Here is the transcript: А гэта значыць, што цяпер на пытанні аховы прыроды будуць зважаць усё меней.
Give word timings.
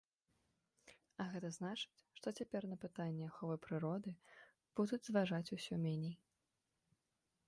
А 1.25 1.27
гэта 1.33 1.49
значыць, 1.57 2.05
што 2.19 2.27
цяпер 2.39 2.63
на 2.71 2.77
пытанні 2.85 3.27
аховы 3.31 3.57
прыроды 3.67 4.13
будуць 4.79 5.03
зважаць 5.11 5.53
усё 5.59 5.75
меней. 5.85 6.15